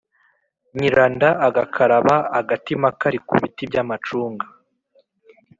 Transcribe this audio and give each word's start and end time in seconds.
nyiranda 0.79 1.29
agakaraba 1.47 2.15
agatima 2.39 2.87
kari 2.99 3.19
ku 3.27 3.33
biti 3.41 3.63
by'amacunga 3.69 4.45